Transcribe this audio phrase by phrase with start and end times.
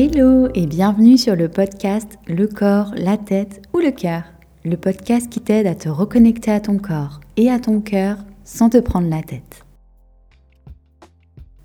[0.00, 4.22] Hello et bienvenue sur le podcast Le corps, la tête ou le cœur.
[4.64, 8.68] Le podcast qui t'aide à te reconnecter à ton corps et à ton cœur sans
[8.68, 9.66] te prendre la tête.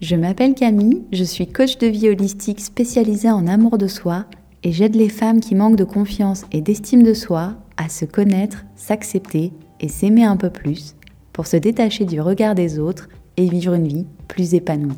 [0.01, 4.25] Je m'appelle Camille, je suis coach de vie holistique spécialisée en amour de soi
[4.63, 8.65] et j'aide les femmes qui manquent de confiance et d'estime de soi à se connaître,
[8.75, 10.95] s'accepter et s'aimer un peu plus
[11.33, 14.97] pour se détacher du regard des autres et vivre une vie plus épanouie.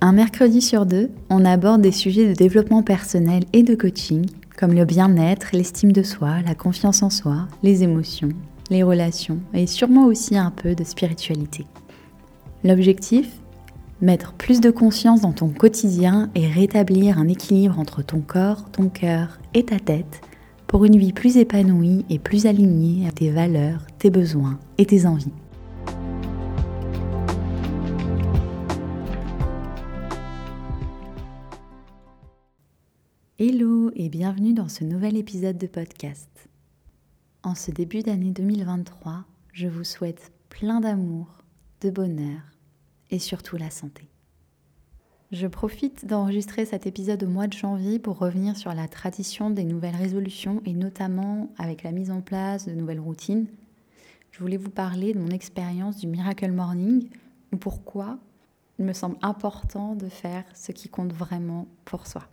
[0.00, 4.72] Un mercredi sur deux, on aborde des sujets de développement personnel et de coaching, comme
[4.72, 8.28] le bien-être, l'estime de soi, la confiance en soi, les émotions,
[8.70, 11.66] les relations et sûrement aussi un peu de spiritualité.
[12.62, 13.28] L'objectif?
[14.00, 18.88] Mettre plus de conscience dans ton quotidien et rétablir un équilibre entre ton corps, ton
[18.88, 20.20] cœur et ta tête
[20.68, 25.06] pour une vie plus épanouie et plus alignée à tes valeurs, tes besoins et tes
[25.06, 25.32] envies.
[33.40, 36.48] Hello et bienvenue dans ce nouvel épisode de podcast.
[37.44, 41.28] En ce début d'année 2023, je vous souhaite plein d'amour,
[41.80, 42.40] de bonheur
[43.12, 44.08] et surtout la santé.
[45.30, 49.62] Je profite d'enregistrer cet épisode au mois de janvier pour revenir sur la tradition des
[49.62, 53.46] nouvelles résolutions et notamment avec la mise en place de nouvelles routines.
[54.32, 57.08] Je voulais vous parler de mon expérience du Miracle Morning
[57.52, 58.18] ou pourquoi
[58.80, 62.28] il me semble important de faire ce qui compte vraiment pour soi.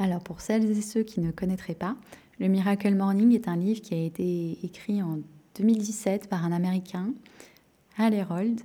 [0.00, 1.94] Alors pour celles et ceux qui ne connaîtraient pas,
[2.38, 5.18] le Miracle Morning est un livre qui a été écrit en
[5.56, 7.12] 2017 par un Américain,
[7.98, 8.62] Hal Herold,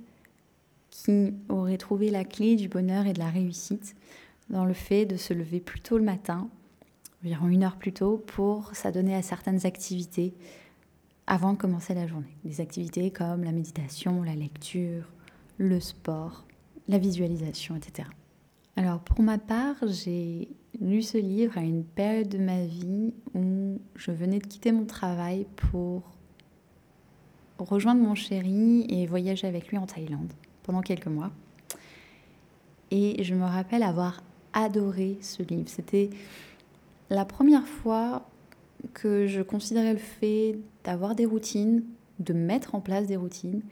[0.88, 3.94] qui aurait trouvé la clé du bonheur et de la réussite
[4.48, 6.48] dans le fait de se lever plus tôt le matin,
[7.22, 10.32] environ une heure plus tôt, pour s'adonner à certaines activités
[11.26, 12.34] avant de commencer la journée.
[12.44, 15.04] Des activités comme la méditation, la lecture,
[15.58, 16.46] le sport,
[16.88, 18.08] la visualisation, etc.
[18.76, 20.48] Alors pour ma part, j'ai
[20.80, 24.84] lu ce livre à une période de ma vie où je venais de quitter mon
[24.84, 26.02] travail pour
[27.58, 30.32] rejoindre mon chéri et voyager avec lui en Thaïlande
[30.62, 31.30] pendant quelques mois.
[32.90, 34.22] Et je me rappelle avoir
[34.52, 35.68] adoré ce livre.
[35.68, 36.10] C'était
[37.10, 38.28] la première fois
[38.94, 41.82] que je considérais le fait d'avoir des routines,
[42.18, 43.62] de mettre en place des routines,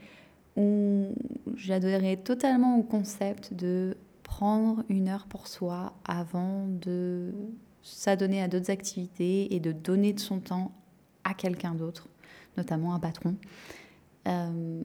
[0.56, 1.09] où
[1.56, 3.97] j'adorais totalement au concept de
[4.39, 7.33] prendre une heure pour soi avant de
[7.83, 10.72] s'adonner à d'autres activités et de donner de son temps
[11.22, 12.09] à quelqu'un d'autre,
[12.56, 13.37] notamment un patron.
[14.27, 14.83] Euh,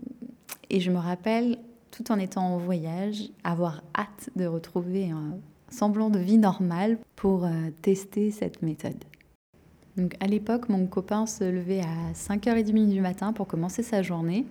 [0.69, 1.57] et je me rappelle,
[1.89, 5.39] tout en étant en voyage, avoir hâte de retrouver un
[5.71, 7.49] semblant de vie normale pour euh,
[7.81, 9.03] tester cette méthode.
[9.97, 14.45] Donc à l'époque, mon copain se levait à 5h30 du matin pour commencer sa journée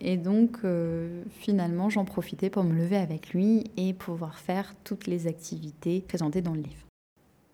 [0.00, 5.06] et donc, euh, finalement, j'en profitais pour me lever avec lui et pouvoir faire toutes
[5.06, 6.86] les activités présentées dans le livre.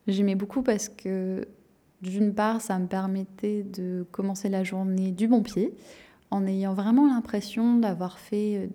[0.08, 1.46] J'aimais beaucoup parce que,
[2.00, 5.72] d'une part, ça me permettait de commencer la journée du bon pied,
[6.30, 8.66] en ayant vraiment l'impression d'avoir fait euh,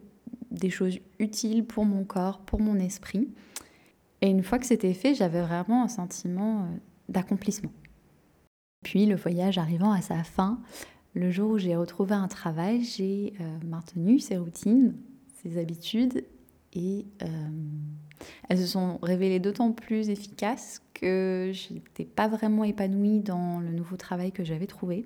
[0.52, 3.28] des choses utiles pour mon corps, pour mon esprit.
[4.22, 6.78] Et une fois que c'était fait, j'avais vraiment un sentiment euh,
[7.10, 7.72] d'accomplissement.
[8.84, 10.62] Puis le voyage arrivant à sa fin,
[11.18, 14.96] le jour où j'ai retrouvé un travail, j'ai euh, maintenu ces routines,
[15.42, 16.24] ces habitudes
[16.74, 17.28] et euh,
[18.50, 23.72] elles se sont révélées d'autant plus efficaces que je n'étais pas vraiment épanouie dans le
[23.72, 25.06] nouveau travail que j'avais trouvé.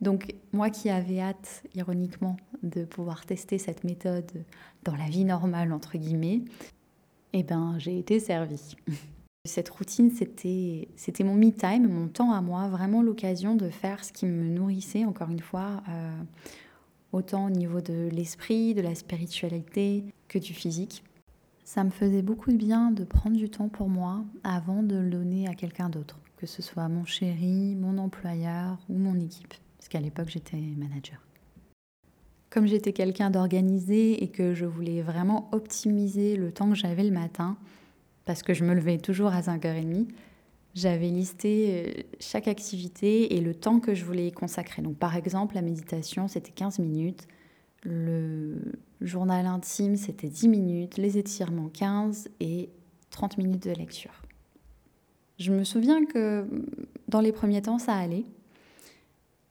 [0.00, 4.44] Donc moi qui avais hâte, ironiquement, de pouvoir tester cette méthode
[4.82, 6.42] dans la vie normale, entre guillemets,
[7.32, 8.76] eh ben, j'ai été servie.
[9.46, 10.88] Cette routine, c'était,
[11.22, 15.04] mon me time, mon temps à moi, vraiment l'occasion de faire ce qui me nourrissait,
[15.04, 16.22] encore une fois, euh,
[17.12, 21.04] autant au niveau de l'esprit, de la spiritualité que du physique.
[21.62, 25.10] Ça me faisait beaucoup de bien de prendre du temps pour moi avant de le
[25.10, 29.88] donner à quelqu'un d'autre, que ce soit mon chéri, mon employeur ou mon équipe, parce
[29.88, 31.20] qu'à l'époque j'étais manager.
[32.48, 37.10] Comme j'étais quelqu'un d'organisé et que je voulais vraiment optimiser le temps que j'avais le
[37.10, 37.58] matin,
[38.24, 40.08] parce que je me levais toujours à 5h30,
[40.74, 44.82] j'avais listé euh, chaque activité et le temps que je voulais y consacrer.
[44.82, 47.28] Donc par exemple, la méditation, c'était 15 minutes,
[47.84, 48.56] le
[49.00, 52.70] journal intime, c'était 10 minutes, les étirements 15 et
[53.10, 54.22] 30 minutes de lecture.
[55.38, 56.46] Je me souviens que
[57.08, 58.24] dans les premiers temps, ça allait.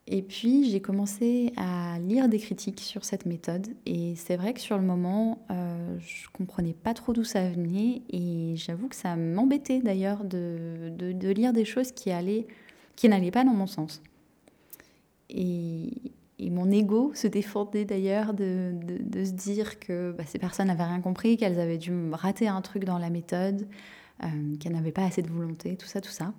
[0.05, 4.59] Et puis j'ai commencé à lire des critiques sur cette méthode et c'est vrai que
[4.59, 9.15] sur le moment, euh, je comprenais pas trop d'où ça venait et j'avoue que ça
[9.15, 12.47] m'embêtait d'ailleurs de, de, lire des choses qui allaient,
[12.97, 14.01] qui n'allaient pas dans mon sens.
[15.29, 15.93] Et,
[16.37, 20.83] et mon ego se défendait d'ailleurs de, de, se dire que bah, ces personnes n'avaient
[20.83, 23.67] rien compris, qu'elles avaient dû rater un truc dans la méthode,
[24.59, 26.33] qu'elle n'avait pas assez de volonté, tout ça, tout ça.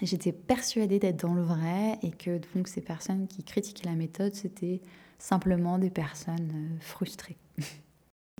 [0.00, 4.34] J'étais persuadée d'être dans le vrai et que donc ces personnes qui critiquaient la méthode,
[4.34, 4.80] c'était
[5.18, 7.36] simplement des personnes euh, frustrées.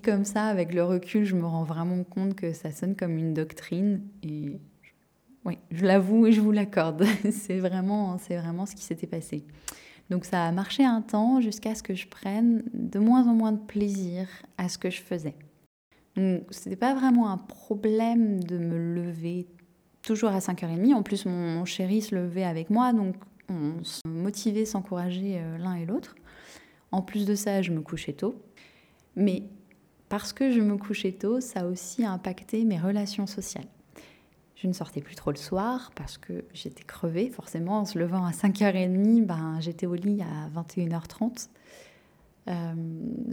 [0.03, 3.33] comme ça, avec le recul, je me rends vraiment compte que ça sonne comme une
[3.33, 4.59] doctrine et
[5.45, 7.05] oui, je l'avoue et je vous l'accorde.
[7.31, 9.45] c'est vraiment, c'est vraiment ce qui s'était passé.
[10.09, 13.51] Donc ça a marché un temps jusqu'à ce que je prenne de moins en moins
[13.51, 14.27] de plaisir
[14.57, 15.35] à ce que je faisais.
[16.15, 19.47] Donc c'était pas vraiment un problème de me lever
[20.09, 20.95] toujours à 5h30.
[20.95, 23.15] En plus, mon, chéri se levait avec moi, donc
[23.47, 26.15] on se motivait, s'encourageait euh, l'un et l'autre.
[26.91, 28.41] En plus de ça, je me couchais tôt.
[29.15, 29.43] Mais
[30.09, 33.67] parce que je me couchais tôt, ça a aussi impacté mes relations sociales.
[34.55, 37.81] Je ne sortais plus trop le soir parce que j'étais crevée, forcément.
[37.81, 41.49] En se levant à 5h30, ben, j'étais au lit à 21h30.
[42.47, 42.73] Euh,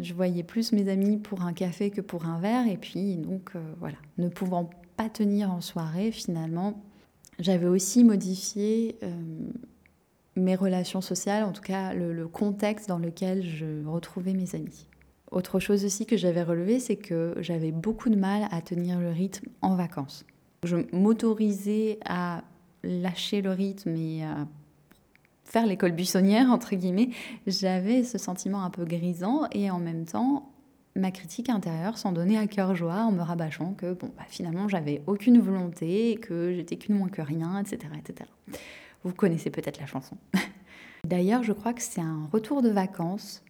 [0.03, 2.69] je voyais plus mes amis pour un café que pour un verre.
[2.69, 6.83] Et puis, donc, euh, voilà, ne pouvant pas tenir en soirée, finalement,
[7.39, 9.11] j'avais aussi modifié euh,
[10.37, 14.87] mes relations sociales, en tout cas le, contexte dans lequel je retrouvais mes amis.
[15.31, 19.11] Autre chose aussi que j'avais relevé, c'est que j'avais beaucoup de mal à tenir le
[19.11, 20.25] rythme en vacances.
[20.63, 22.43] Je m'autorisais à
[22.83, 24.47] lâcher le rythme et à
[25.45, 27.11] faire l'école buissonnière, entre guillemets.
[27.47, 30.53] J'avais ce sentiment un peu grisant et en même temps,
[30.97, 34.69] ma critique intérieure s'en donnait à cœur joie en me rabâchant que bon, bah, finalement
[34.69, 38.29] j'avais aucune volonté, que j'étais qu'une moins que rien, etc., etc.
[39.05, 40.17] Vous connaissez peut-être la chanson.
[41.05, 43.45] D'ailleurs, je crois que c'est un retour de vacances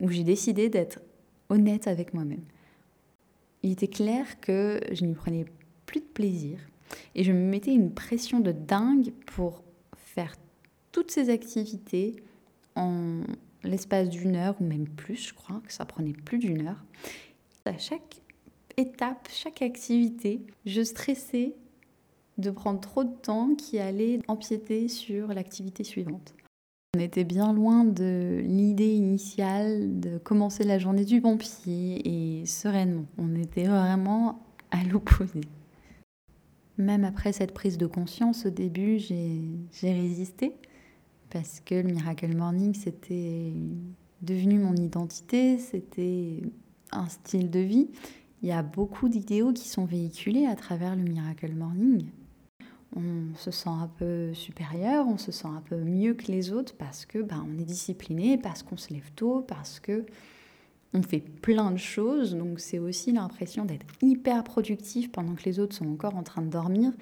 [0.00, 1.00] où j'ai décidé d'être
[1.48, 2.44] honnête avec moi-même.
[3.62, 5.44] Il était clair que je n'y prenais
[5.86, 6.58] plus de plaisir
[7.14, 9.62] et je me mettais une pression de dingue pour
[9.94, 10.34] faire
[10.90, 12.16] toutes ces activités
[12.74, 13.20] en
[13.64, 16.84] l'espace d'une heure ou même plus, je crois que ça prenait plus d'une heure.
[17.64, 18.22] À chaque
[18.76, 21.54] étape, chaque activité, je stressais
[22.38, 26.34] de prendre trop de temps qui allait empiéter sur l'activité suivante.
[26.96, 32.46] On était bien loin de l'idée initiale de commencer la journée du bon pied et
[32.46, 33.04] sereinement.
[33.18, 34.42] On était vraiment
[34.72, 35.42] à l'opposé.
[36.78, 40.54] Même après cette prise de conscience, au début, j'ai résisté
[41.30, 43.52] parce que le Miracle Morning, c'était
[44.22, 46.42] devenu mon identité, c'était
[46.92, 47.88] un style de vie.
[48.42, 52.06] Il y a beaucoup d'idéaux qui sont véhiculés à travers le Miracle Morning.
[52.96, 56.74] On se sent un peu supérieur, on se sent un peu mieux que les autres
[56.76, 60.04] parce que ben, on est discipliné, parce qu'on se lève tôt, parce que
[60.92, 62.34] on fait plein de choses.
[62.34, 66.42] Donc c'est aussi l'impression d'être hyper productif pendant que les autres sont encore en train
[66.42, 66.92] de dormir.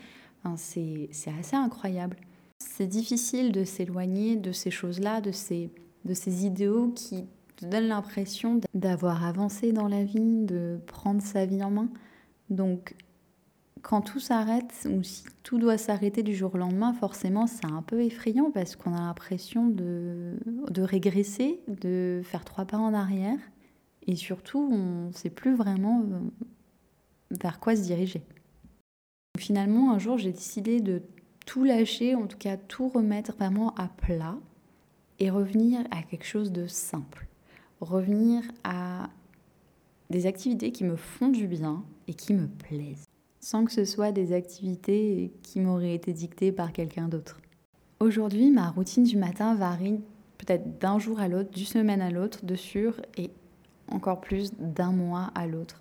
[0.57, 1.09] c'est
[1.39, 2.17] assez incroyable.
[2.61, 5.71] C'est difficile de s'éloigner de ces choses-là, de ces,
[6.45, 7.25] idéaux qui
[7.57, 11.89] te donnent l'impression d'avoir avancé dans la vie, de prendre sa vie en main.
[12.51, 12.95] Donc,
[13.83, 17.83] quand tout s'arrête, ou si tout doit s'arrêter du jour au lendemain, forcément, c'est un
[17.83, 20.35] peu effrayant parce qu'on a l'impression de,
[20.71, 23.39] de régresser, de faire trois pas en arrière.
[24.07, 26.21] Et surtout, on ne sait plus vraiment euh,
[27.31, 28.23] vers quoi se diriger.
[29.37, 31.03] Finalement, un jour, j'ai décidé de
[31.49, 34.37] tout lâcher, en tout cas tout remettre vraiment à plat
[35.19, 37.27] et revenir à quelque chose de simple.
[37.81, 39.09] Revenir à
[40.11, 43.07] des activités qui me font du bien et qui me plaisent,
[43.41, 47.41] sans que ce soit des activités qui m'auraient été dictées par quelqu'un d'autre.
[47.99, 50.03] Aujourd'hui, ma routine du matin varie
[50.37, 53.31] peut-être d'un jour à l'autre, d'une semaine à l'autre, de sûr, et
[53.91, 55.81] encore plus d'un mois à l'autre.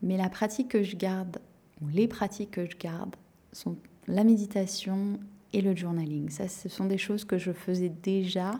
[0.00, 1.40] Mais la pratique que je garde,
[1.82, 3.16] ou les pratiques que je garde,
[3.52, 3.76] sont
[4.08, 5.20] la méditation
[5.52, 6.30] et le journaling.
[6.30, 8.52] Ça, ce sont des choses que je faisais déjà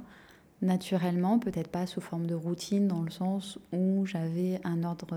[0.60, 5.16] naturellement, peut-être pas sous forme de routine, dans le sens où j'avais un ordre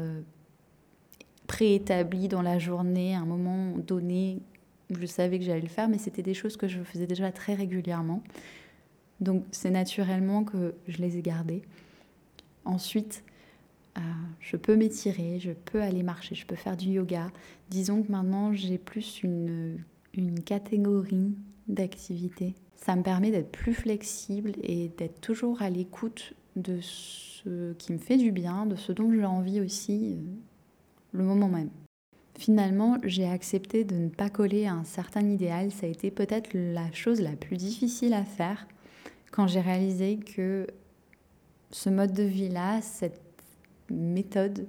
[1.47, 4.39] préétabli dans la journée, un moment donné
[4.89, 7.31] où je savais que j'allais le faire, mais c'était des choses que je faisais déjà
[7.31, 8.21] très régulièrement.
[9.19, 11.61] Donc c'est naturellement que je les ai gardées.
[12.65, 13.23] Ensuite,
[13.97, 14.01] euh,
[14.39, 17.31] je peux m'étirer, je peux aller marcher, je peux faire du yoga.
[17.69, 19.83] Disons que maintenant j'ai plus une
[20.13, 21.35] une catégorie
[21.67, 22.55] d'activités.
[22.75, 27.97] Ça me permet d'être plus flexible et d'être toujours à l'écoute de ce qui me
[27.97, 31.69] fait du bien, de ce dont j'ai envie aussi euh, le moment même.
[32.37, 35.71] Finalement, j'ai accepté de ne pas coller à un certain idéal.
[35.71, 38.67] Ça a été peut-être la chose la plus difficile à faire
[39.31, 40.67] quand j'ai réalisé que
[41.71, 43.21] ce mode de vie-là, cette
[43.89, 44.67] méthode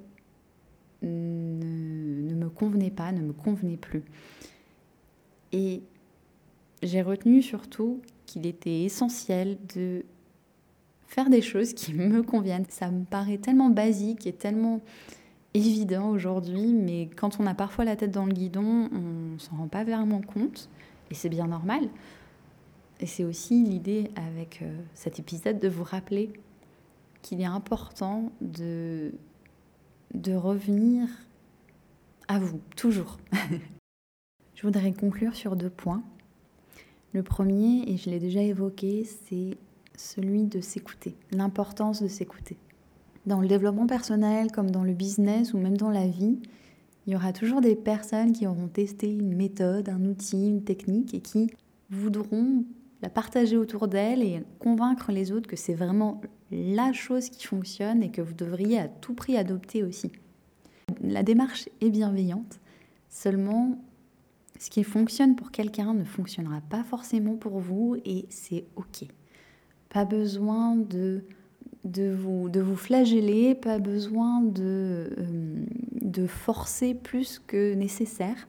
[1.03, 4.05] ne, ne, me convenait pas, ne me convenait plus.
[5.53, 5.83] Et
[6.83, 10.05] j'ai retenu surtout qu'il était essentiel de
[11.07, 12.65] faire des choses qui me conviennent.
[12.69, 14.81] Ça me paraît tellement basique et tellement
[15.55, 19.69] évident aujourd'hui, mais quand on a parfois la tête dans le guidon, on s'en rend
[19.69, 20.71] pas vraiment compte,
[21.11, 21.89] et c'est bien normal.
[23.01, 26.33] Et c'est aussi l'idée avec euh, cet épisode de vous rappeler
[27.21, 29.13] qu'il est important de,
[30.15, 31.09] de revenir
[32.29, 33.19] à vous, toujours.
[34.63, 36.05] je voudrais conclure sur deux points.
[37.13, 39.57] Le premier, et je l'ai déjà évoqué, c'est
[39.97, 42.57] celui de s'écouter, l'importance de s'écouter.
[43.27, 46.39] Dans le développement personnel, comme dans le business ou même dans la vie,
[47.07, 51.13] il y aura toujours des personnes qui auront testé une méthode, un outil, une technique
[51.13, 51.51] et qui
[51.91, 52.65] voudront
[53.03, 56.21] la partager autour d'elles et convaincre les autres que c'est vraiment
[56.53, 60.13] la chose qui fonctionne et que vous devriez à tout prix adopter aussi.
[61.03, 62.61] La démarche est bienveillante,
[63.09, 63.77] seulement
[64.63, 69.09] ce qui fonctionne pour quelqu'un ne fonctionnera pas forcément pour vous et c'est ok.
[69.89, 71.25] Pas besoin de,
[71.85, 75.65] de, vous, de vous flageller, pas besoin de, euh,
[76.01, 78.47] de forcer plus que nécessaire.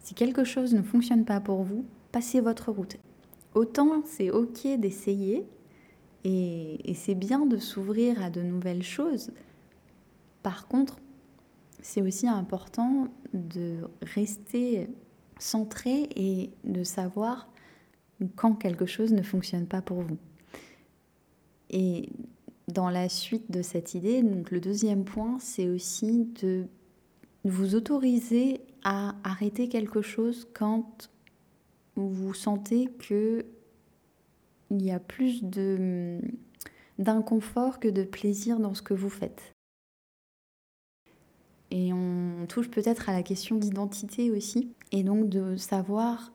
[0.00, 2.98] Si quelque chose ne fonctionne pas pour vous, passez votre route.
[3.54, 5.46] Autant c'est ok d'essayer
[6.24, 9.30] et, et c'est bien de s'ouvrir à de nouvelles choses.
[10.42, 10.98] Par contre,
[11.80, 14.90] c'est aussi important de rester
[15.38, 17.48] centré et de savoir
[18.36, 20.18] quand quelque chose ne fonctionne pas pour vous.
[21.70, 22.08] Et
[22.68, 26.66] dans la suite de cette idée, donc le deuxième point, c'est aussi de
[27.44, 31.10] vous autoriser à arrêter quelque chose quand
[31.96, 33.44] vous sentez que
[34.70, 35.42] il y a plus
[36.98, 39.54] d'inconfort que de plaisir dans ce que vous faites.
[41.70, 46.32] Et on touche peut-être à la question d'identité aussi, et donc de savoir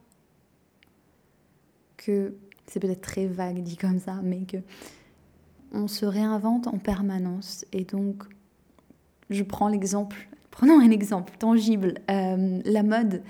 [1.98, 2.36] que
[2.68, 4.58] c'est peut-être très vague dit comme ça, mais que
[5.74, 7.66] on se réinvente en permanence.
[7.74, 8.24] Et donc,
[9.30, 13.24] je prends l'exemple, prenons un exemple tangible, euh, la mode.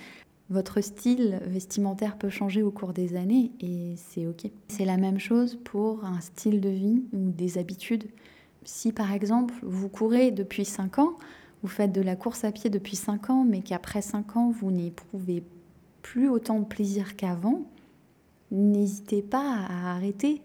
[0.50, 4.51] Votre style vestimentaire peut changer au cours des années et c'est ok.
[4.67, 8.03] C'est la même chose pour un style de vie ou des habitudes.
[8.63, 11.15] Si par exemple vous courez depuis 5 ans,
[11.63, 14.70] vous faites de la course à pied depuis 5 ans, mais qu'après 5 ans vous
[14.70, 15.43] n'éprouvez
[16.01, 17.63] plus autant de plaisir qu'avant,
[18.51, 20.41] n'hésitez pas à arrêter,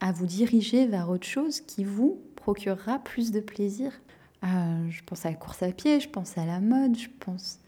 [0.00, 3.92] à vous diriger vers autre chose qui vous procurera plus de plaisir.
[4.44, 7.60] Euh, je pense à la course à pied, je pense à la mode, je pense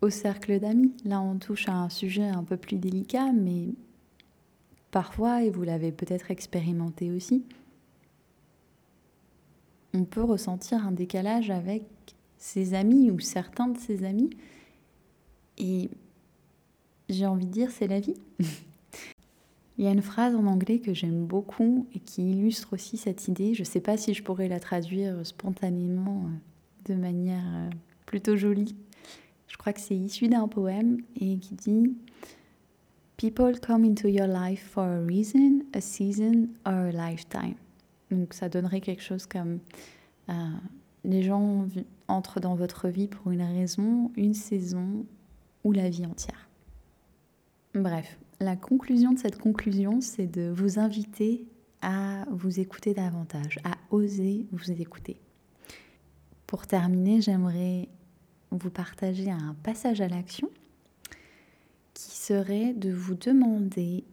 [0.00, 0.94] au cercle d'amis.
[1.04, 3.68] Là, on touche à un sujet un peu plus délicat, mais
[4.90, 7.44] parfois, et vous l'avez peut-être expérimenté aussi,
[9.94, 11.84] on peut ressentir un décalage avec
[12.42, 14.30] ses amis ou certains de ses amis.
[15.58, 15.90] Et
[17.08, 18.16] j'ai envie de dire, c'est la vie.
[19.78, 23.28] Il y a une phrase en anglais que j'aime beaucoup et qui illustre aussi cette
[23.28, 23.54] idée.
[23.54, 27.70] Je ne sais pas si je pourrais la traduire spontanément euh, de manière euh,
[28.06, 28.74] plutôt jolie.
[29.46, 31.94] Je crois que c'est issu d'un poème et qui dit
[33.18, 37.54] People come into your life for a reason, a season or a lifetime.
[38.10, 39.60] Donc ça donnerait quelque chose comme
[40.28, 40.32] euh,
[41.04, 41.68] les gens
[42.12, 45.06] entrent dans votre vie pour une raison, une saison
[45.64, 46.48] ou la vie entière.
[47.74, 51.46] Bref, la conclusion de cette conclusion, c'est de vous inviter
[51.80, 55.20] à vous écouter davantage, à oser vous écouter.
[56.46, 57.88] Pour terminer, j'aimerais
[58.50, 60.50] vous partager un passage à l'action
[61.94, 64.04] qui serait de vous demander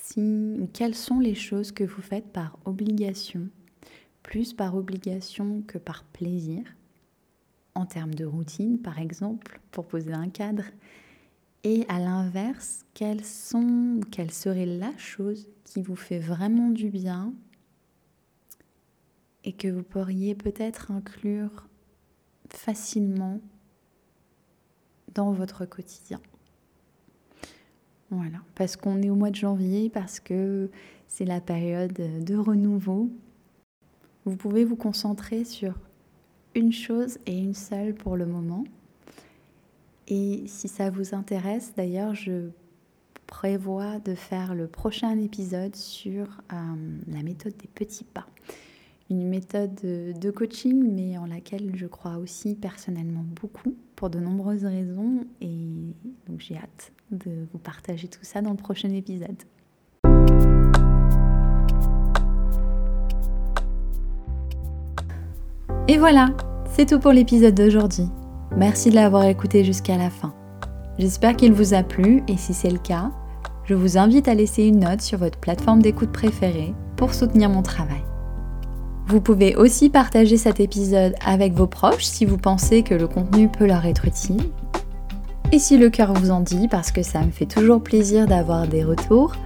[0.00, 3.48] si, quelles sont les choses que vous faites par obligation,
[4.26, 6.64] plus par obligation que par plaisir,
[7.76, 10.64] en termes de routine par exemple, pour poser un cadre,
[11.62, 17.34] et à l'inverse, quelles sont, quelle serait la chose qui vous fait vraiment du bien
[19.44, 21.68] et que vous pourriez peut-être inclure
[22.48, 23.40] facilement
[25.14, 26.20] dans votre quotidien?
[28.10, 30.68] Voilà, parce qu'on est au mois de janvier, parce que
[31.06, 33.08] c'est la période de renouveau.
[34.26, 35.78] Vous pouvez vous concentrer sur
[36.56, 38.64] une chose et une seule pour le moment.
[40.08, 42.48] Et si ça vous intéresse, d'ailleurs, je
[43.28, 46.56] prévois de faire le prochain épisode sur euh,
[47.06, 48.26] la méthode des petits pas.
[49.10, 54.64] Une méthode de coaching, mais en laquelle je crois aussi personnellement beaucoup, pour de nombreuses
[54.64, 55.24] raisons.
[55.40, 55.94] Et
[56.28, 59.40] donc j'ai hâte de vous partager tout ça dans le prochain épisode.
[65.88, 66.30] Et voilà,
[66.72, 68.08] c'est tout pour l'épisode d'aujourd'hui.
[68.56, 70.34] Merci de l'avoir écouté jusqu'à la fin.
[70.98, 73.12] J'espère qu'il vous a plu et si c'est le cas,
[73.66, 77.62] je vous invite à laisser une note sur votre plateforme d'écoute préférée pour soutenir mon
[77.62, 78.02] travail.
[79.06, 83.48] Vous pouvez aussi partager cet épisode avec vos proches si vous pensez que le contenu
[83.48, 84.42] peut leur être utile.
[85.52, 88.66] Et si le cœur vous en dit, parce que ça me fait toujours plaisir d'avoir
[88.66, 89.36] des retours,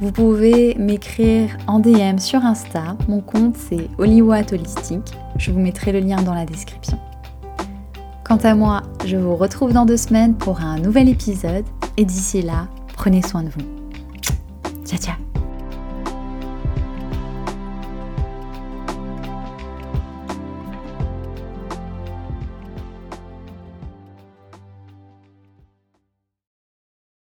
[0.00, 2.96] vous pouvez m'écrire en DM sur Insta.
[3.06, 5.12] Mon compte c'est Holistique.
[5.40, 6.98] Je vous mettrai le lien dans la description.
[8.24, 11.64] Quant à moi, je vous retrouve dans deux semaines pour un nouvel épisode
[11.96, 13.64] et d'ici là, prenez soin de vous.
[14.84, 15.29] Ciao ciao